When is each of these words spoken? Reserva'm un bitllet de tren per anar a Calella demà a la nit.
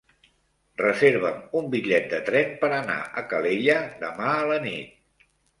Reserva'm 0.81 1.43
un 1.59 1.67
bitllet 1.75 2.09
de 2.15 2.21
tren 2.31 2.57
per 2.63 2.71
anar 2.79 2.97
a 3.23 3.27
Calella 3.35 3.79
demà 4.03 4.33
a 4.41 4.45
la 4.55 4.61
nit. 4.69 5.31